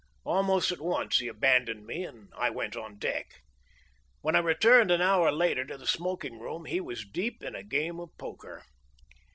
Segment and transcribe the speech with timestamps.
[0.23, 3.43] Almost at once he abandoned me and I went on deck.
[4.21, 7.61] When I returned an hour later to the smoking room he was deep in a
[7.61, 8.63] game of poker.